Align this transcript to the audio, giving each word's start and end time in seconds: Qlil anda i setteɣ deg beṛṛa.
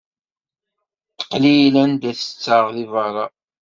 Qlil 1.21 1.75
anda 1.83 2.09
i 2.11 2.13
setteɣ 2.15 2.65
deg 2.75 2.87
beṛṛa. 2.91 3.25